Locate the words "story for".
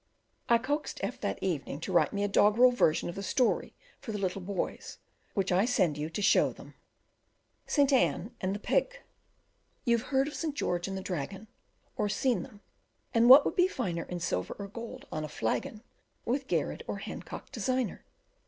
3.21-4.11